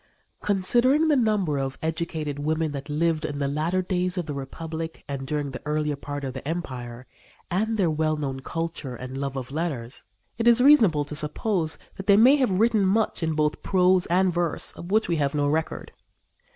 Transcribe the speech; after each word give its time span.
Considering 0.41 1.09
the 1.09 1.15
number 1.15 1.59
of 1.59 1.77
educated 1.83 2.39
women 2.39 2.71
that 2.71 2.89
lived 2.89 3.23
in 3.23 3.37
the 3.37 3.47
latter 3.47 3.83
days 3.83 4.17
of 4.17 4.25
the 4.25 4.33
Republic 4.33 5.03
and 5.07 5.27
during 5.27 5.51
the 5.51 5.61
earlier 5.63 5.95
part 5.95 6.23
of 6.23 6.33
the 6.33 6.47
Empire, 6.47 7.05
and 7.51 7.77
their 7.77 7.91
well 7.91 8.17
known 8.17 8.39
culture 8.39 8.95
and 8.95 9.15
love 9.19 9.35
of 9.35 9.51
letters, 9.51 10.05
it 10.39 10.47
is 10.47 10.59
reasonable 10.59 11.05
to 11.05 11.13
suppose 11.13 11.77
that 11.97 12.07
they 12.07 12.17
may 12.17 12.35
have 12.35 12.59
written 12.59 12.83
much 12.83 13.21
in 13.21 13.35
both 13.35 13.61
prose 13.61 14.07
and 14.07 14.33
verse 14.33 14.71
of 14.71 14.89
which 14.89 15.07
we 15.07 15.17
have 15.17 15.35
no 15.35 15.47
record. 15.47 15.91